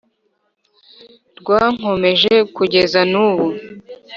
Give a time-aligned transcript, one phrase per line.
[1.39, 3.45] rwankomeje kugeza n’ubu